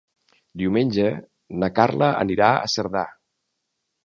[0.61, 1.05] Diumenge
[1.65, 3.05] na Carla anirà a Cerdà.